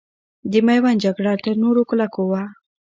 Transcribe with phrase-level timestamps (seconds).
[0.51, 2.43] د میوند جګړه تر نورو کلکو وه.